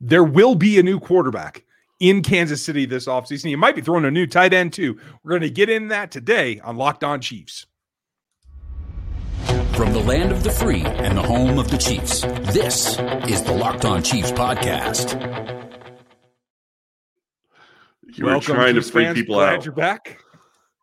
[0.00, 1.64] there will be a new quarterback
[2.00, 3.50] in Kansas City this offseason.
[3.50, 4.98] You might be throwing a new tight end too.
[5.22, 7.66] We're going to get in that today on Locked On Chiefs.
[9.72, 12.22] From the land of the free and the home of the Chiefs,
[12.52, 12.98] this
[13.28, 15.14] is the Locked On Chiefs podcast.
[18.14, 19.64] You were trying to freak people Glad out.
[19.64, 20.18] you're back.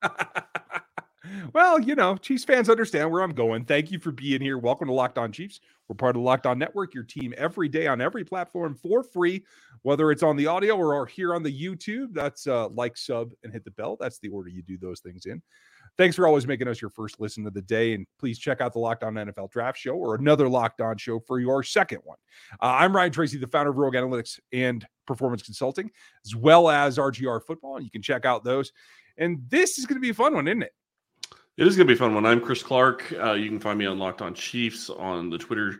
[1.53, 3.65] well, you know, Chiefs fans understand where I'm going.
[3.65, 4.57] Thank you for being here.
[4.57, 5.59] Welcome to Locked On Chiefs.
[5.87, 9.03] We're part of the Locked On Network, your team every day on every platform for
[9.03, 9.45] free,
[9.83, 12.13] whether it's on the audio or here on the YouTube.
[12.13, 13.97] That's uh, like, sub, and hit the bell.
[13.99, 15.41] That's the order you do those things in.
[15.97, 17.93] Thanks for always making us your first listen of the day.
[17.93, 21.19] And please check out the Locked On NFL Draft Show or another Locked On show
[21.19, 22.17] for your second one.
[22.61, 25.91] Uh, I'm Ryan Tracy, the founder of Rogue Analytics and Performance Consulting,
[26.25, 27.77] as well as RGR Football.
[27.77, 28.71] And you can check out those.
[29.17, 30.73] And this is going to be a fun one, isn't it?
[31.57, 32.25] It is going to be fun one.
[32.25, 33.13] I'm Chris Clark.
[33.17, 35.79] Uh, you can find me on Locked On Chiefs on the Twitter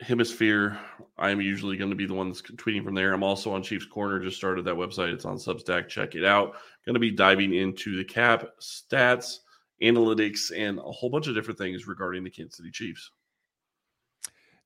[0.00, 0.78] hemisphere.
[1.18, 3.12] I'm usually going to be the one that's tweeting from there.
[3.12, 4.20] I'm also on Chiefs Corner.
[4.20, 5.12] Just started that website.
[5.12, 5.88] It's on Substack.
[5.88, 6.54] Check it out.
[6.86, 9.38] Going to be diving into the cap stats,
[9.82, 13.10] analytics, and a whole bunch of different things regarding the Kansas City Chiefs.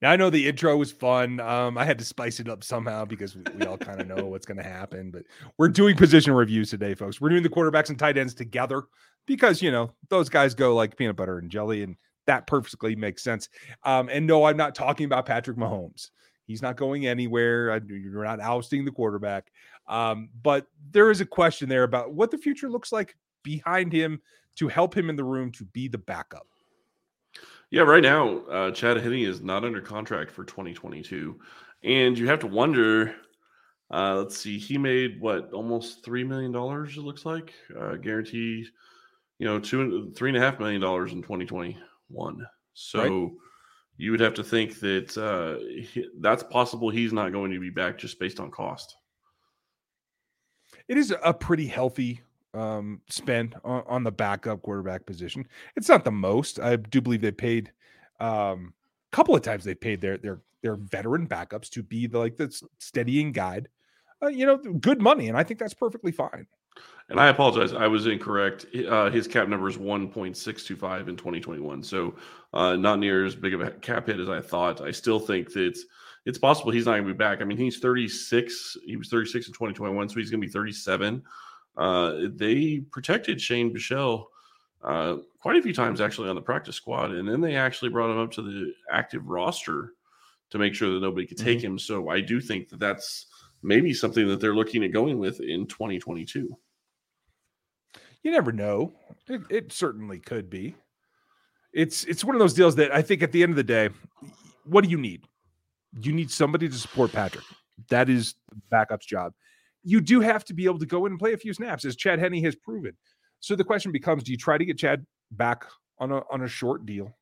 [0.00, 1.41] Now I know the intro was fun.
[1.41, 4.27] Um, I had to spice it up somehow because we, we all kind of know
[4.27, 5.10] what's going to happen.
[5.10, 5.24] But
[5.56, 7.20] we're doing position reviews today, folks.
[7.20, 8.84] We're doing the quarterbacks and tight ends together
[9.26, 13.24] because you know those guys go like peanut butter and jelly, and that perfectly makes
[13.24, 13.48] sense.
[13.84, 16.10] Um, and no, I'm not talking about Patrick Mahomes.
[16.46, 17.78] He's not going anywhere.
[17.86, 19.50] You're not ousting the quarterback.
[19.86, 24.20] Um, but there is a question there about what the future looks like behind him
[24.56, 26.46] to help him in the room to be the backup.
[27.70, 31.38] Yeah, right now, uh, Chad Henne is not under contract for 2022.
[31.84, 33.14] And you have to wonder
[33.91, 38.66] uh, let's see, he made what almost $3 million, it looks like, uh, guaranteed,
[39.38, 42.47] you know, two, three and a half million dollars in 2021.
[42.75, 43.30] So Right.
[43.97, 47.70] you would have to think that uh, he, that's possible he's not going to be
[47.70, 48.94] back just based on cost.
[50.86, 52.20] it is a pretty healthy
[52.54, 55.47] um, spend on, on the backup quarterback position.
[55.76, 56.60] It's not the most.
[56.60, 57.72] I do believe they paid
[58.20, 58.72] um,
[59.12, 59.64] a couple of times.
[59.64, 63.69] They paid their their their veteran backups to be the like the steadying guide.
[64.22, 66.47] Uh, you know, good money, and I think that's perfectly fine.
[67.08, 68.66] And I apologize, I was incorrect.
[68.88, 72.14] Uh, his cap number is 1.625 in 2021, so
[72.53, 74.82] uh, not near as big of a cap hit as I thought.
[74.82, 75.84] I still think that it's,
[76.26, 77.41] it's possible he's not going to be back.
[77.41, 78.76] I mean, he's 36.
[78.84, 81.22] He was 36 in 2021, so he's going to be 37.
[81.78, 84.25] Uh, they protected Shane Buechele
[84.83, 88.11] uh, quite a few times actually on the practice squad, and then they actually brought
[88.11, 89.94] him up to the active roster
[90.50, 91.78] to make sure that nobody could take him.
[91.78, 93.27] So I do think that that's
[93.62, 96.56] maybe something that they're looking at going with in 2022.
[98.22, 98.93] You never know.
[99.28, 100.75] It, it certainly could be.
[101.72, 103.91] It's it's one of those deals that I think at the end of the day,
[104.65, 105.25] what do you need?
[106.00, 107.44] You need somebody to support Patrick.
[107.88, 109.33] That is the backup's job.
[109.88, 111.97] You do have to be able to go in and play a few snaps, as
[111.97, 112.93] Chad Henne has proven.
[113.41, 115.65] So the question becomes: Do you try to get Chad back
[115.99, 117.16] on a on a short deal?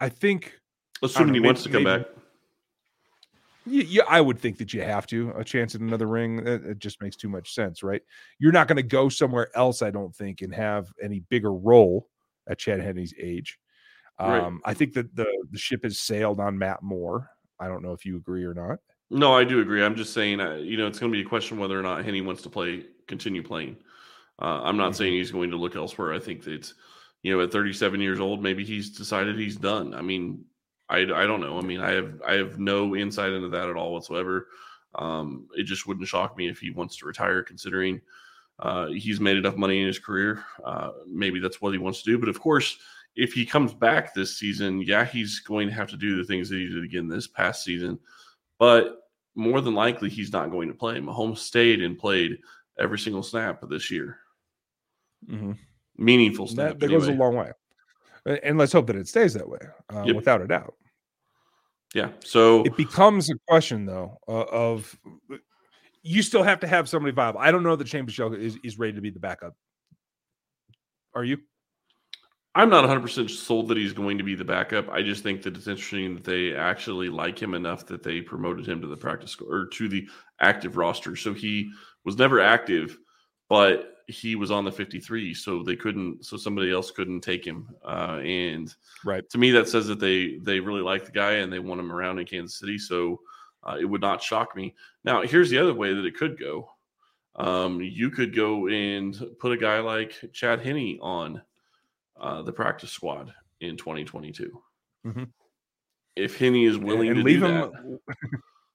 [0.00, 0.58] I think
[1.02, 2.12] Assuming know, he wants to come maybe- back.
[3.66, 6.38] Yeah, yeah, I would think that you have to a chance at another ring.
[6.46, 8.00] It, it just makes too much sense, right?
[8.38, 12.08] You're not going to go somewhere else, I don't think, and have any bigger role
[12.48, 13.58] at Chad Henne's age.
[14.18, 14.42] Right.
[14.42, 17.28] Um, I think that the the ship has sailed on Matt Moore.
[17.58, 18.78] I don't know if you agree or not.
[19.10, 19.82] No, I do agree.
[19.82, 22.04] I'm just saying, uh, you know, it's going to be a question whether or not
[22.04, 23.76] Henne wants to play, continue playing.
[24.40, 24.96] Uh, I'm not Mhm.
[24.96, 26.12] saying he's going to look elsewhere.
[26.12, 26.72] I think that,
[27.22, 29.94] you know, at 37 years old, maybe he's decided he's done.
[29.94, 30.44] I mean,
[30.88, 31.58] I, I don't know.
[31.58, 34.48] I mean, I have I have no insight into that at all whatsoever.
[34.96, 38.00] Um, it just wouldn't shock me if he wants to retire, considering
[38.58, 40.44] uh, he's made enough money in his career.
[40.64, 42.18] Uh, maybe that's what he wants to do.
[42.18, 42.78] But of course,
[43.14, 46.48] if he comes back this season, yeah, he's going to have to do the things
[46.48, 47.98] that he did again this past season.
[48.58, 48.99] But
[49.34, 50.98] more than likely, he's not going to play.
[50.98, 52.38] Mahomes stayed and played
[52.78, 54.18] every single snap of this year,
[55.96, 56.78] meaningful snap.
[56.78, 57.52] That, that goes a long way,
[58.42, 59.60] and let's hope that it stays that way,
[59.94, 60.16] uh, Yep.
[60.16, 60.74] without a doubt.
[61.94, 62.10] Yeah.
[62.24, 64.96] So It becomes a question though uh, of
[66.02, 67.40] you still have to have somebody viable.
[67.40, 69.54] I don't know that Shane Buechele is is ready to be the backup.
[71.14, 71.38] Are you?
[72.54, 74.88] I'm not 100% sold that he's going to be the backup.
[74.88, 78.66] I just think that it's interesting that they actually like him enough that they promoted
[78.66, 80.08] him to the practice or to the
[80.40, 81.14] active roster.
[81.14, 81.70] So he
[82.04, 82.98] was never active,
[83.48, 85.32] but he was on the 53.
[85.32, 87.68] So they couldn't, so somebody else couldn't take him.
[87.84, 88.74] Uh, and
[89.04, 89.28] Right.
[89.30, 91.92] to me, that says that they they really like the guy and they want him
[91.92, 92.78] around in Kansas City.
[92.78, 93.20] So
[93.62, 94.74] uh, it would not shock me.
[95.04, 96.68] Now, here's the other way that it could go.
[97.36, 101.40] Um, you could go and put a guy like Chad Henne on
[102.20, 104.62] uh, the practice squad in 2022.
[105.06, 105.28] Mhm.
[106.16, 107.98] If Henne is willing and to leave do him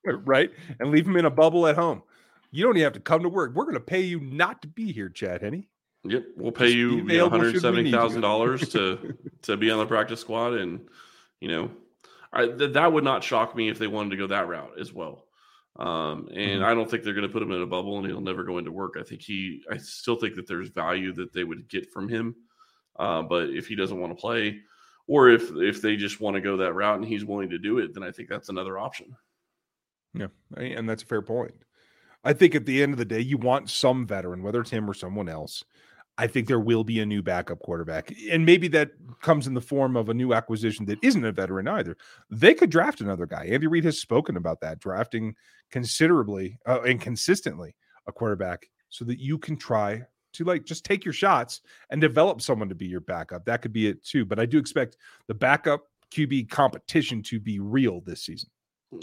[0.05, 0.51] that, right?
[0.79, 2.01] And leave him in a bubble at home.
[2.51, 3.53] You don't even have to come to work.
[3.53, 5.67] We're going to pay you not to be here, Chad Henne.
[6.05, 9.17] Yep, we'll pay Just you, be you know, available one hundred seventy thousand dollars to
[9.43, 10.87] to be on the practice squad, and
[11.41, 11.71] you know,
[12.31, 14.93] I, th- that would not shock me if they wanted to go that route as
[14.93, 15.25] well.
[15.77, 16.63] Um, and Mhm.
[16.63, 18.59] I don't think they're going to put him in a bubble and he'll never go
[18.59, 18.95] into work.
[18.97, 22.33] I think he, I still think that there's value that they would get from him.
[22.97, 24.59] Uh, but if he doesn't want to play,
[25.07, 27.79] or if if they just want to go that route and he's willing to do
[27.79, 29.15] it, then I think that's another option.
[30.13, 31.53] Yeah, and that's a fair point.
[32.23, 34.89] I think at the end of the day, you want some veteran, whether it's him
[34.89, 35.63] or someone else.
[36.17, 39.61] I think there will be a new backup quarterback, and maybe that comes in the
[39.61, 41.97] form of a new acquisition that isn't a veteran either.
[42.29, 43.45] They could draft another guy.
[43.45, 45.35] Andy Reid has spoken about that, drafting
[45.71, 47.75] considerably uh, and consistently
[48.07, 50.03] a quarterback, so that you can try
[50.35, 53.45] to like just take your shots and develop someone to be your backup.
[53.45, 54.25] That could be it too.
[54.25, 54.97] But I do expect
[55.27, 58.49] the backup QB competition to be real this season.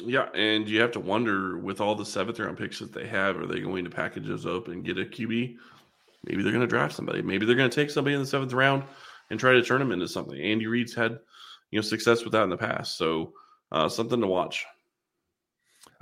[0.05, 3.37] Yeah, and you have to wonder with all the seventh round picks that they have,
[3.37, 5.57] are they going to package those up and get a QB?
[6.25, 7.21] Maybe they're going to draft somebody.
[7.21, 8.85] Maybe they're going to take somebody in the seventh round
[9.31, 10.41] and try to turn them into something.
[10.41, 11.19] Andy Reid's had
[11.71, 13.33] you know success with that in the past, so
[13.73, 14.65] uh, something to watch.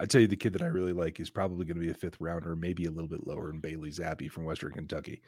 [0.01, 1.95] I tell you, the kid that I really like is probably going to be a
[1.95, 5.21] fifth rounder, maybe a little bit lower, in Bailey Zappe from Western Kentucky.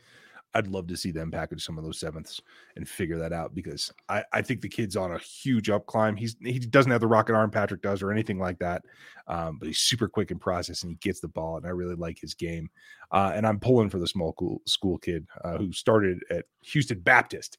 [0.55, 2.41] I'd love to see them package some of those sevenths
[2.77, 6.17] and figure that out because I, I think the kid's on a huge up climb.
[6.17, 8.83] He's he doesn't have the rocket arm Patrick does or anything like that,
[9.29, 11.57] um, but he's super quick in process and he gets the ball.
[11.57, 12.69] And I really like his game.
[13.11, 17.01] Uh, and I'm pulling for the small school, school kid uh, who started at Houston
[17.01, 17.59] Baptist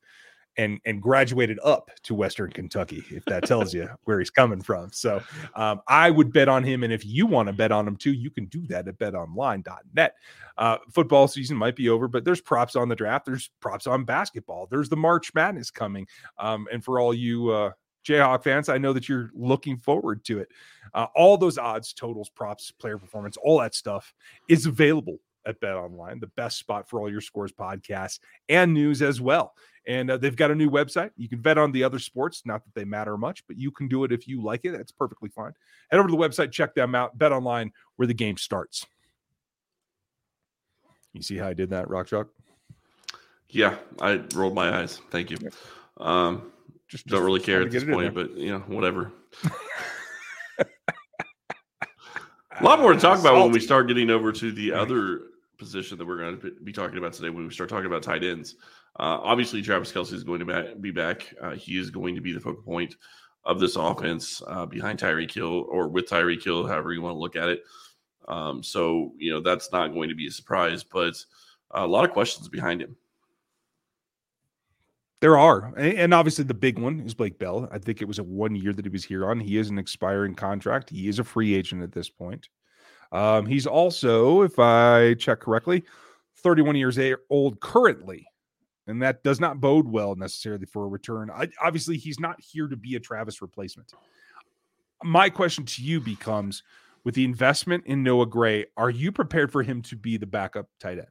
[0.57, 4.91] and and graduated up to Western Kentucky, if that tells you where he's coming from.
[4.91, 5.21] So
[5.55, 6.83] um, I would bet on him.
[6.83, 10.15] And if you want to bet on him too, you can do that at betonline.net.
[10.57, 13.25] Uh, football season might be over, but there's props on the draft.
[13.25, 14.67] There's props on basketball.
[14.69, 16.07] There's the March Madness coming.
[16.37, 17.71] Um, and for all you uh,
[18.05, 20.49] Jayhawk fans, I know that you're looking forward to it.
[20.93, 24.13] Uh, all those odds, totals, props, player performance, all that stuff
[24.47, 28.19] is available at Bet Online, the best spot for all your scores podcasts
[28.49, 29.53] and news as well.
[29.85, 31.11] And uh, they've got a new website.
[31.17, 33.87] You can bet on the other sports, not that they matter much, but you can
[33.87, 34.71] do it if you like it.
[34.71, 35.53] That's perfectly fine.
[35.91, 37.17] Head over to the website, check them out.
[37.17, 38.85] Bet Online, where the game starts.
[41.11, 42.29] You see how I did that, Rock Chalk?
[43.49, 44.99] Yeah, I rolled my eyes.
[45.11, 45.37] Thank you.
[45.97, 46.51] Um,
[46.87, 49.11] Just don't really care at this get it in point, but you know, whatever.
[50.59, 50.65] A
[52.63, 55.21] lot more to talk about when we start getting over to the other
[55.63, 57.29] position that we're going to be talking about today.
[57.29, 58.55] When we start talking about tight ends,
[58.99, 61.33] uh, obviously Travis Kelce is going to be back.
[61.41, 62.95] Uh, he is going to be the focal point
[63.45, 67.19] of this offense uh, behind Tyreek Hill or with Tyreek Hill, however you want to
[67.19, 67.63] look at it.
[68.27, 71.15] Um, so you know that's not going to be a surprise, but
[71.71, 72.95] a lot of questions behind him.
[75.19, 77.69] There are, and obviously the big one is Blake Bell.
[77.71, 79.39] I think it was a one year that he was here on.
[79.39, 80.89] He is an expiring contract.
[80.89, 82.49] He is a free agent at this point.
[83.13, 85.83] Um, he's also, if I check correctly,
[86.37, 86.99] 31 years
[87.29, 88.27] old currently,
[88.87, 91.29] and that does not bode well necessarily for a return.
[91.29, 93.93] I, obviously, he's not here to be a Travis replacement.
[95.03, 96.63] My question to you becomes:
[97.03, 100.67] with the investment in Noah Gray, are you prepared for him to be the backup
[100.79, 101.07] tight end?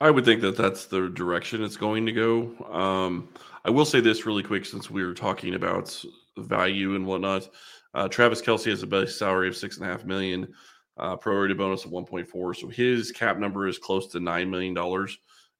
[0.00, 2.72] I would think that that's the direction it's going to go.
[2.72, 3.28] Um,
[3.64, 6.02] I will say this really quick since we were talking about
[6.38, 7.48] value and whatnot.
[7.94, 10.52] Uh, Travis Kelce has a base salary of six and a half million,
[10.96, 12.56] uh, prorated bonus of 1.4.
[12.56, 14.76] So his cap number is close to $9 million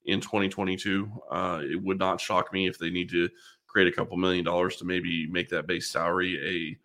[0.07, 1.11] in 2022.
[1.31, 3.29] Uh, it would not shock me if they need to
[3.67, 6.77] create a couple million dollars to maybe make that base salary a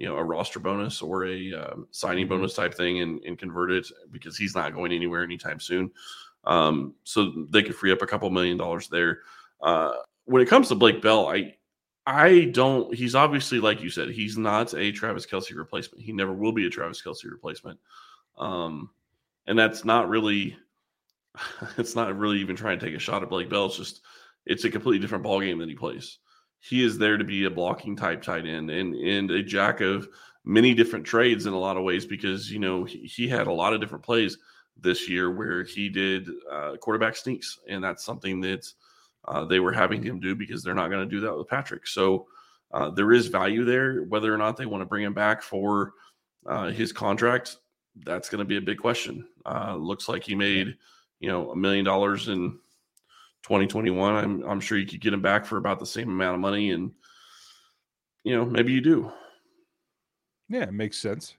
[0.00, 2.30] you know a roster bonus or a um, signing Mhm.
[2.30, 5.90] bonus type thing and, and convert it because he's not going anywhere anytime soon.
[6.44, 9.20] Um, so they could free up a couple million dollars there.
[9.60, 9.92] Uh,
[10.24, 11.54] when it comes to Blake Bell, I
[12.06, 12.94] I don't.
[12.94, 16.02] He's obviously like you said, he's not a Travis Kelce replacement.
[16.02, 17.78] He never will be a Travis Kelce replacement.
[18.38, 18.90] Um,
[19.46, 20.56] and that's not really.
[21.78, 23.66] It's not really even trying to take a shot at Blake Bell.
[23.66, 24.00] It's just
[24.46, 26.18] it's a completely different ball game that he plays.
[26.58, 30.08] He is there to be a blocking type tight end and and a jack of
[30.44, 33.52] many different trades in a lot of ways because you know he, he had a
[33.52, 34.38] lot of different plays
[34.80, 38.66] this year where he did uh, quarterback sneaks, and that's something that
[39.26, 41.86] uh, they were having him do because they're not going to do that with Patrick.
[41.86, 42.26] So
[42.72, 44.02] uh, there is value there.
[44.04, 45.92] Whether or not they want to bring him back for
[46.46, 47.56] uh, his contract,
[48.04, 49.26] that's going to be a big question.
[49.44, 50.76] Uh, looks like he made
[51.18, 52.58] you know a million dollars in
[53.42, 54.14] 2021.
[54.14, 56.70] I'm I'm sure you could get him back for about the same amount of money,
[56.70, 56.92] and
[58.24, 59.12] you know maybe you do.
[60.48, 61.36] Yeah, it makes sense.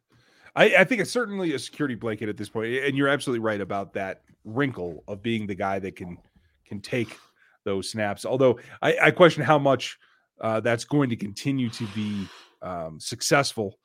[0.55, 3.61] I, I think it's certainly a security blanket at this point, and you're absolutely right
[3.61, 6.17] about that wrinkle of being the guy that can
[6.65, 7.17] can take
[7.63, 8.25] those snaps.
[8.25, 9.97] Although I, I question how much
[10.39, 12.27] uh, that's going to continue to be
[12.61, 13.77] um, successful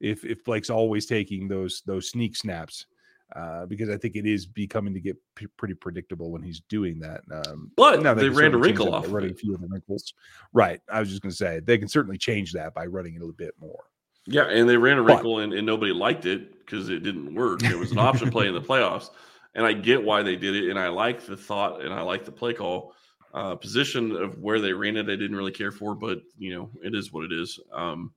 [0.00, 2.86] if if Blake's always taking those those sneak snaps.
[3.34, 7.00] Uh, because I think it is becoming to get p- pretty predictable when he's doing
[7.00, 7.22] that.
[7.32, 10.12] Um, but now they, they ran a wrinkle off running a few of the wrinkles.
[10.52, 10.82] Right.
[10.92, 13.32] I was just going to say they can certainly change that by running it a
[13.32, 13.84] bit more.
[14.26, 17.34] Yeah, and they ran a wrinkle but, and, and nobody liked it because it didn't
[17.34, 17.64] work.
[17.64, 19.08] It was an option play in the playoffs,
[19.54, 22.24] and I get why they did it, and I like the thought and I like
[22.24, 22.94] the play call.
[23.34, 26.70] Uh, position of where they ran it, I didn't really care for, but you know,
[26.82, 27.58] it is what it is.
[27.72, 28.12] Um,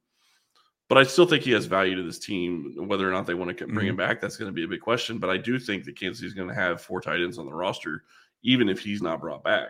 [0.90, 2.74] but I still think he has value to this team.
[2.78, 3.88] Whether or not they want to bring mm-hmm.
[3.88, 5.18] him back, that's going to be a big question.
[5.18, 7.54] But I do think that Kansas is going to have four tight ends on the
[7.54, 8.04] roster,
[8.44, 9.70] even if he's not brought back.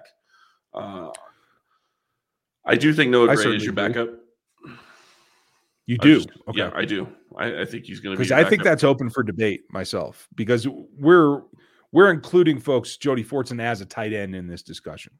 [0.73, 1.11] Uh,
[2.65, 4.09] I do think Noah Gray is your backup.
[5.85, 6.57] You do, just, okay.
[6.57, 7.07] yeah, I do.
[7.37, 10.67] I, I think he's going to because I think that's open for debate myself because
[10.67, 11.43] we're
[11.91, 15.13] we're including folks Jody Fortson as a tight end in this discussion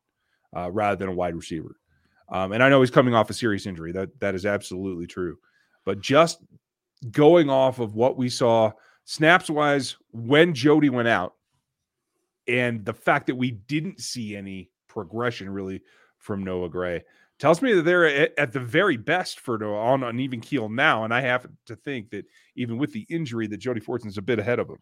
[0.56, 1.76] uh, rather than a wide receiver.
[2.30, 3.92] Um, and I know he's coming off a serious injury.
[3.92, 5.38] That that is absolutely true.
[5.84, 6.40] But just
[7.12, 8.72] going off of what we saw
[9.04, 11.36] snaps wise when Jody went out,
[12.48, 15.82] and the fact that we didn't see any progression really
[16.18, 17.04] from Noah Gray
[17.38, 21.04] tells me that they're at, the very best for on an even keel now.
[21.04, 24.40] And I have to think that even with the injury, that Jody Fortson's a bit
[24.40, 24.78] ahead of him.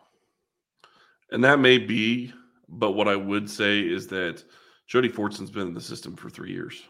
[1.31, 2.31] And that may be,
[2.69, 4.43] but what I would say is that
[4.87, 6.83] Jody Fortson's been in the system for three years.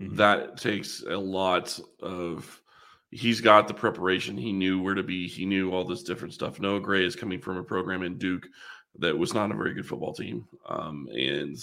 [0.00, 0.16] Mm-hmm.
[0.16, 2.60] That takes a lot of.
[3.10, 4.36] He's got the preparation.
[4.36, 5.28] He knew where to be.
[5.28, 6.58] He knew all this different stuff.
[6.58, 8.48] Noah Gray is coming from a program in Duke
[8.98, 11.56] that was not a very good football team, um, and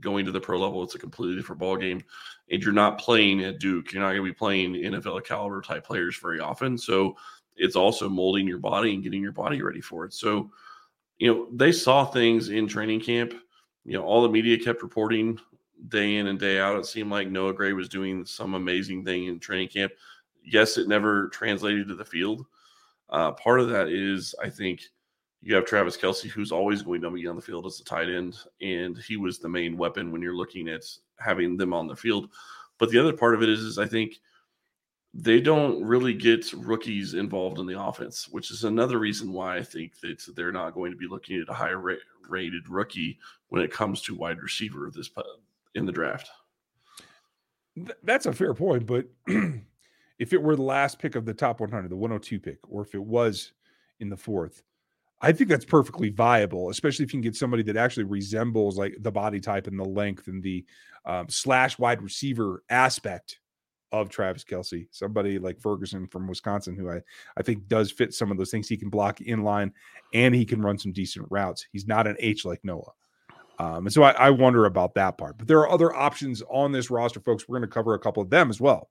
[0.00, 2.02] going to the pro level, it's a completely different ball game.
[2.50, 3.92] And you're not playing at Duke.
[3.92, 6.76] You're not going to be playing NFL caliber type players very often.
[6.76, 7.16] So
[7.56, 10.12] it's also molding your body and getting your body ready for it.
[10.12, 10.50] So,
[11.18, 13.34] you know, they saw things in training camp
[13.84, 15.38] you know, all the media kept reporting
[15.88, 16.78] day in and day out.
[16.78, 19.92] It seemed like Noah Gray was doing some amazing thing in training camp.
[20.42, 22.46] Yes, it never translated to the field.
[23.10, 24.82] Uh, part of that is, I think,
[25.42, 28.08] you have Travis Kelce, who's always going to be on the field as a tight
[28.08, 30.82] end, and he was the main weapon when you're looking at
[31.18, 32.30] having them on the field.
[32.78, 34.14] But the other part of it is, is I think
[35.16, 39.62] they don't really get rookies involved in the offense, which is another reason why I
[39.62, 43.18] think that they're not going to be looking at a higher rate, rated rookie
[43.48, 45.10] when it comes to wide receiver this
[45.76, 46.28] in the draft.
[48.02, 49.06] That's a fair point, but
[50.18, 52.94] if it were the last pick of the top 100, the 102 pick, or if
[52.94, 53.52] it was
[54.00, 54.64] in the fourth,
[55.20, 58.96] I think that's perfectly viable, especially if you can get somebody that actually resembles like
[59.00, 60.64] the body type and the length and the
[61.06, 63.38] um, slash wide receiver aspect
[64.00, 67.00] of Travis Kelce, somebody like Ferguson from Wisconsin, who I,
[67.36, 68.68] I think does fit some of those things.
[68.68, 69.72] He can block in line
[70.12, 71.66] and he can run some decent routes.
[71.72, 72.92] He's not an H like Noah.
[73.58, 75.38] Um, and so I, I wonder about that part.
[75.38, 77.48] But there are other options on this roster, folks.
[77.48, 78.90] We're going to cover a couple of them as well.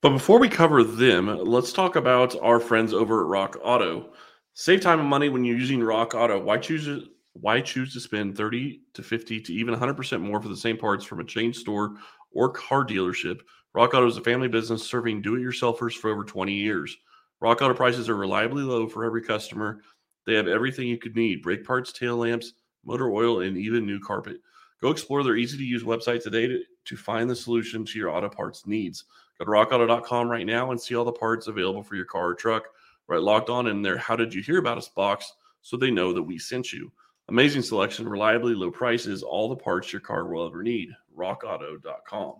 [0.00, 4.10] But before we cover them, let's talk about our friends over at Rock Auto.
[4.54, 6.38] Save time and money when you're using Rock Auto.
[6.40, 10.56] Why choose why choose to spend 30 to 50 to even 100% more for the
[10.56, 11.94] same parts from a chain store
[12.32, 13.40] or car dealership.
[13.74, 16.96] Rock Auto is a family business serving do it yourselfers for over 20 years.
[17.40, 19.80] Rock Auto prices are reliably low for every customer.
[20.26, 22.52] They have everything you could need brake parts, tail lamps,
[22.84, 24.38] motor oil, and even new carpet.
[24.82, 28.10] Go explore their easy to use website today to, to find the solution to your
[28.10, 29.04] auto parts needs.
[29.38, 32.34] Go to rockauto.com right now and see all the parts available for your car or
[32.34, 32.64] truck.
[33.08, 35.32] Right locked on in their How Did You Hear About Us box
[35.62, 36.92] so they know that we sent you.
[37.30, 40.90] Amazing selection, reliably low prices, all the parts your car will ever need.
[41.16, 42.34] RockAuto.com.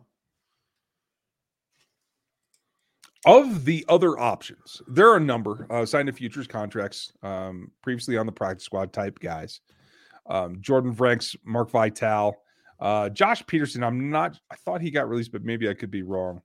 [3.24, 8.16] Of the other options, there are a number uh, signed to futures contracts um, previously
[8.16, 9.60] on the practice squad type guys.
[10.28, 12.34] Um, Jordan Franks, Mark Vital,
[12.80, 13.84] uh, Josh Peterson.
[13.84, 14.40] I'm not.
[14.50, 16.40] I thought he got released, but maybe I could be wrong.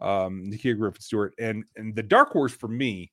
[0.00, 3.10] Um, Nakia Griffin Stewart, and and the dark horse for me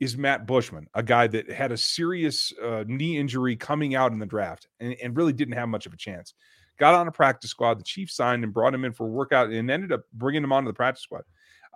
[0.00, 4.18] is Matt Bushman, a guy that had a serious uh, knee injury coming out in
[4.18, 6.34] the draft and, and, really didn't have much of a chance.
[6.78, 7.78] Got on a practice squad.
[7.78, 10.52] The Chiefs signed and brought him in for a workout and ended up bringing him
[10.52, 11.24] onto the practice squad.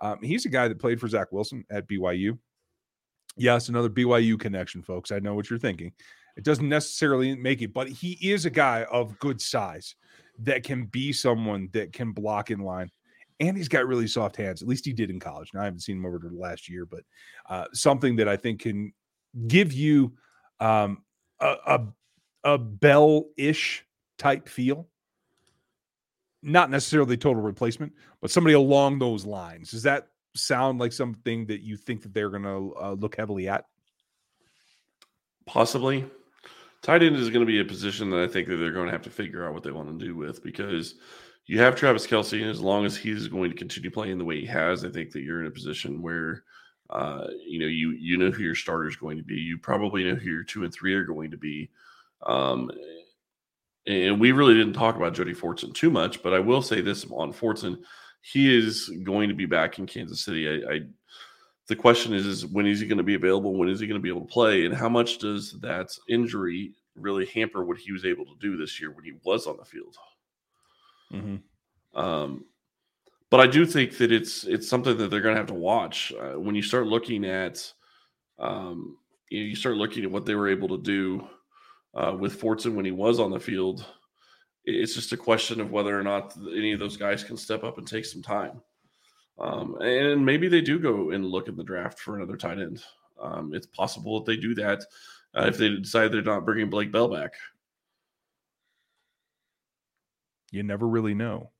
[0.01, 2.39] Um, he's a guy that played for Zach Wilson at BYU.
[3.37, 5.11] Yes, another BYU connection, folks.
[5.11, 5.91] I know what you're thinking.
[6.35, 9.95] It doesn't necessarily make it, but he is a guy of good size
[10.39, 12.89] that can be someone that can block in line
[13.39, 14.61] and he's got really soft hands.
[14.61, 15.51] At least he did in college.
[15.53, 17.03] Now I haven't seen him over the last year, but
[17.49, 18.93] uh, something that I think can
[19.47, 20.13] give you
[20.59, 21.03] um,
[21.39, 21.81] a, a,
[22.43, 23.85] a Bell ish
[24.17, 24.87] type feel.
[26.41, 29.71] Not necessarily total replacement, but somebody along those lines.
[29.71, 33.47] Does that sound like something that you think that they're going to uh, look heavily
[33.47, 33.65] at?
[35.47, 36.05] Possibly.
[36.83, 38.91] Tight end is going to be a position that I think that they're going to
[38.91, 40.95] have to figure out what they want to do with because
[41.47, 44.39] you have Travis Kelce, and as long as he's going to continue playing the way
[44.39, 46.43] he has, I think that you're in a position where
[46.89, 49.35] uh, you know you you know who your starter is going to be.
[49.35, 51.69] You probably know who your two and three are going to be.
[52.25, 52.71] Um,
[53.87, 57.05] and we really didn't talk about Jody Fortson too much, but I will say this
[57.11, 57.77] on Fortson,
[58.21, 60.49] he is going to be back in Kansas City.
[60.49, 60.79] I, I
[61.67, 63.55] the question is, is when is he going to be available?
[63.55, 64.65] When is he going to be able to play?
[64.65, 68.79] And how much does that injury really hamper what he was able to do this
[68.79, 69.95] year when he was on the field?
[71.13, 71.99] Mm-hmm.
[71.99, 72.45] Um,
[73.29, 76.13] but I do think that it's it's something that they're going to have to watch
[76.19, 77.71] uh, when you start looking at,
[78.39, 78.97] um,
[79.29, 81.27] you, know, you start looking at what they were able to do
[81.95, 83.85] uh, with Fortson when he was on the field.
[84.65, 87.77] It's just a question of whether or not any of those guys can step up
[87.77, 88.61] and take some time.
[89.37, 92.81] Um, and maybe they do go and look in the draft for another tight end.
[93.21, 94.81] Um, it's possible that they do that
[95.35, 97.33] uh, if they decide they're not bringing Blake Bell back.
[100.55, 101.51] You never really know.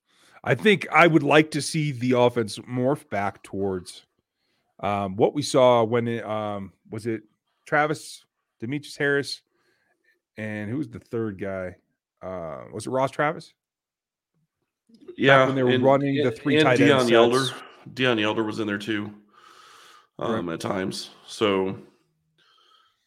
[0.43, 4.05] I think I would like to see the offense morph back towards
[4.79, 7.23] um, what we saw when it um, was it
[7.65, 8.23] Travis,
[8.59, 9.41] Demetrius Harris,
[10.37, 11.75] and who was the third guy?
[12.21, 13.53] Uh, was it Ross Travis?
[15.17, 17.45] Yeah, when they were and, running the three and tight Dion end Yelder.
[17.45, 17.59] sets.
[17.93, 19.13] Deon Yelder was in there too,
[20.19, 21.11] um, at times.
[21.27, 21.77] So,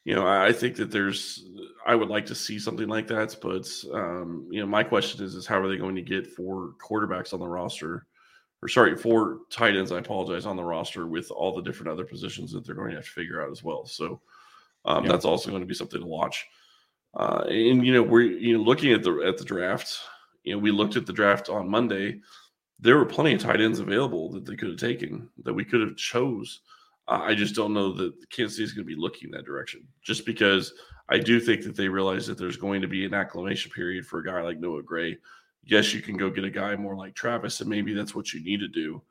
[0.09, 1.45] you know, I, think that there's.
[1.87, 5.35] I would like to see something like that, but um, you know, my question is,
[5.35, 8.07] is how are they going to get four quarterbacks on the roster,
[8.63, 9.93] or sorry, four tight ends?
[9.93, 12.97] I apologize on the roster with all the different other positions that they're going to
[12.97, 13.85] have to figure out as well.
[13.85, 14.23] So,
[14.87, 15.13] um, Yeah.
[15.13, 16.47] that's also going to be something to watch.
[17.13, 19.95] Uh, and you know, we're you know looking at the at the draft.
[20.43, 22.23] You know, we looked at the draft on Monday.
[22.81, 25.83] There were plenty of tight ends available that they could have taken that we could
[25.83, 26.63] have chose.
[27.09, 29.87] I just don't know that Kansas City is going to be looking that direction.
[30.03, 30.75] Just because
[31.09, 34.19] I do think that they realize that there's going to be an acclimation period for
[34.19, 35.17] a guy like Noah Gray.
[35.65, 38.45] Yes, you can go get a guy more like Travis, and maybe that's what you
[38.45, 39.03] need to do.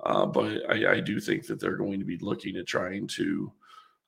[0.00, 3.52] Uh, but I, I do think that they're going to be looking at trying to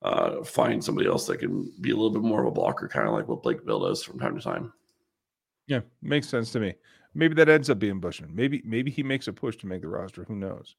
[0.02, 3.06] uh, find somebody else that can be a little bit more of a blocker, kind
[3.06, 4.72] of like what Blake Bell does from time to time.
[5.66, 6.74] Yeah, makes sense to me.
[7.14, 8.34] Maybe that ends up being Bushman.
[8.34, 10.24] Maybe maybe he makes a push to make the roster.
[10.24, 10.74] Who knows?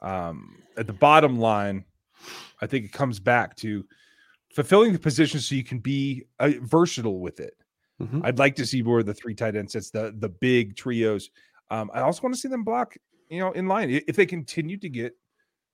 [0.00, 1.84] Um, at the bottom line,
[2.60, 3.84] I think it comes back to
[4.54, 7.54] fulfilling the position so you can be uh, versatile with it.
[8.00, 8.20] Mhm.
[8.24, 11.30] I'd like to see more of the three tight end sets, the the big trios.
[11.70, 12.96] Um, I also want to see them block,
[13.30, 13.90] you know, in line.
[13.90, 15.14] If they continue to get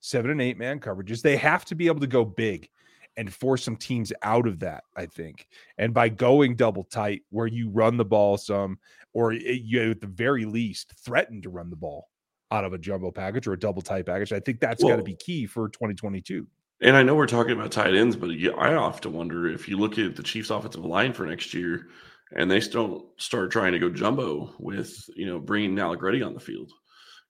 [0.00, 2.68] seven and eight man coverages, they have to be able to go big
[3.16, 4.84] and force some teams out of that.
[4.96, 5.48] I think,
[5.78, 8.78] and by going double tight, where you run the ball some,
[9.12, 12.10] or it- you at the very least threaten to run the ball
[12.50, 14.32] out of a jumbo package or a double tight package.
[14.32, 16.46] I think that's got to be key for 2022.
[16.80, 19.98] And I know we're talking about tight ends, but I often wonder if you look
[19.98, 21.88] at the Chiefs' offensive line for next year,
[22.34, 26.40] and they still start trying to go jumbo with you know bringing Allegretti on the
[26.40, 26.70] field,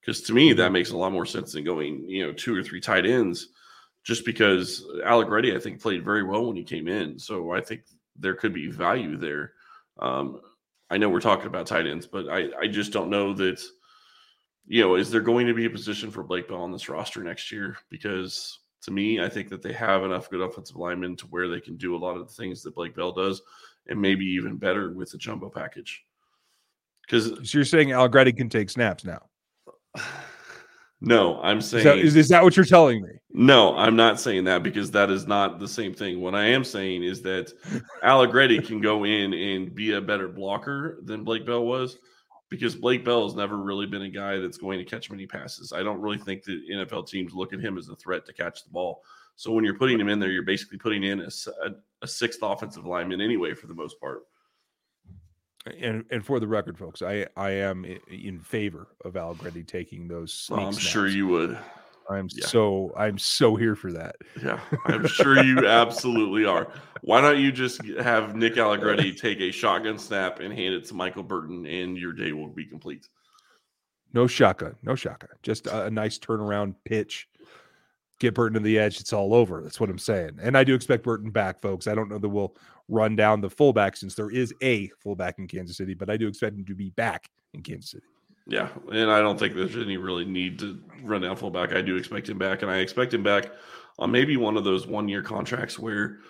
[0.01, 2.63] because to me that makes a lot more sense than going you know two or
[2.63, 3.49] three tight ends,
[4.05, 7.83] just because Allegretti I think played very well when he came in, so I think
[8.17, 9.53] there could be value there.
[9.99, 10.41] Um,
[10.91, 13.63] I know we're talking about tight ends, but I I just don't know that.
[14.71, 17.25] You know, is there going to be a position for Blake Bell on this roster
[17.25, 17.77] next year?
[17.89, 21.61] Because to me, I think that they have enough good offensive linemen to where they
[21.61, 23.41] can do a lot of the things that Blake Bell does,
[23.87, 26.05] and maybe even better with the jumbo package.
[27.03, 29.23] Because So you're saying Allegretti can take snaps now?
[31.01, 33.09] no, I'm Is saying that, is, is that what you're telling me?
[33.31, 36.21] no, I'm not saying that because that is not the same thing.
[36.21, 37.53] What I am saying is that
[38.03, 41.99] Allegretti can go in and be a better blocker than Blake Bell was.
[42.51, 45.73] Because Blake Bell has never really been a guy that's going to catch many passes.
[45.73, 48.65] I don't really think that NFL teams look at him as a threat to catch
[48.65, 49.03] the ball.
[49.37, 53.21] So when you're putting him in there, you're basically putting in a sixth offensive lineman
[53.21, 54.23] anyway, for the most part.
[55.79, 60.09] And and for the record, folks, I I am in favor of Al Allegretti taking
[60.09, 60.49] those.
[60.53, 61.59] I'm sure you would.
[62.11, 62.47] I'm yeah.
[62.47, 64.17] so I'm so here for that.
[64.43, 66.73] Yeah, I'm sure you absolutely are.
[67.03, 70.95] Why don't you just have Nick Allegretti take a shotgun snap and hand it to
[70.95, 73.09] Michael Burton, and your day will be complete.
[74.15, 75.31] No shotgun, no shotgun.
[75.43, 77.29] Just a, a nice turnaround pitch.
[78.21, 79.01] Get Burton to the edge.
[79.01, 79.63] It's all over.
[79.63, 80.39] That's what I'm saying.
[80.43, 81.87] And I do expect Burton back, folks.
[81.87, 82.57] I don't know that we'll
[82.89, 86.27] run down the fullback since there is a fullback in Kansas City, but I do
[86.27, 88.07] expect him to be back in Kansas City.
[88.49, 91.75] Yeah, and I don't think there's any really need to run down fullback.
[91.75, 93.53] I do expect him back, and I expect him back
[93.99, 96.21] on maybe one of those one year contracts where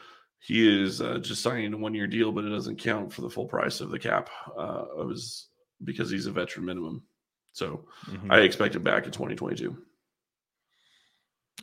[0.41, 3.31] he is uh, just signing a one year deal, but it doesn't count for the
[3.31, 5.49] full price of the cap uh, of his
[5.85, 7.03] because he's a veteran minimum.
[7.53, 8.31] So Mhm.
[8.33, 9.77] I expect him back in 2022.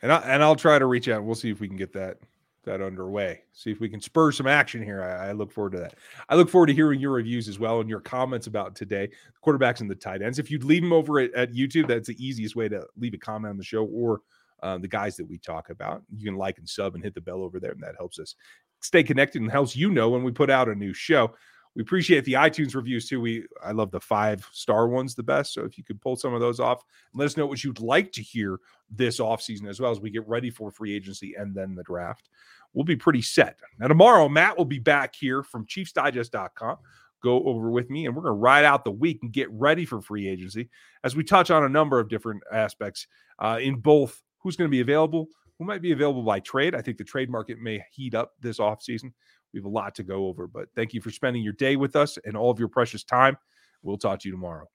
[0.01, 1.23] and I, and I'll try to reach out.
[1.23, 2.17] We'll see if we can get that
[2.65, 3.41] that underway.
[3.53, 5.03] See if we can spur some action here.
[5.03, 5.95] I, I, look forward to that.
[6.29, 9.09] I look forward to hearing your reviews as well and your comments about today,
[9.43, 10.39] quarterbacks and the tight ends.
[10.39, 13.17] If you'd leave them over at, at YouTube, that's the easiest way to leave a
[13.17, 14.21] comment on the show or
[14.63, 16.01] uh, the guys that we talk about.
[16.15, 18.35] You can like and sub and hit the bell over there, and that helps us
[18.81, 21.33] stay connected and helps you know when we put out a new show.
[21.75, 23.19] We appreciate the iTunes reviews too.
[23.19, 25.53] We I love the five star ones the best.
[25.53, 26.83] So if you could pull some of those off,
[27.13, 28.59] let us know what you'd like to hear
[28.89, 32.29] this offseason as well as we get ready for free agency and then the draft.
[32.73, 33.59] We'll be pretty set.
[33.79, 36.77] Now tomorrow, Matt will be back here from ChiefsDigest.com.
[37.23, 39.83] Go over with me, and we're going to ride out the week and get ready
[39.83, 40.69] for free agency
[41.03, 43.07] as we touch on a number of different aspects
[43.39, 46.75] uh, in both who's going to be available, who might be available by trade.
[46.75, 49.11] I think the trade market may heat up this offseason.
[49.55, 51.95] We have a lot to go over, but thank you for spending your day with
[51.95, 53.37] us and all of your precious time.
[53.83, 54.67] We'll talk to you tomorrow.